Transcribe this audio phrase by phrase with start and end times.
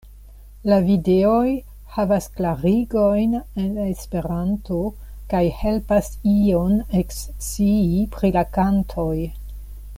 [0.69, 1.49] La videoj
[1.97, 4.81] havas klarigojn en Esperanto
[5.35, 9.17] kaj helpas ion ekscii pri la kantoj.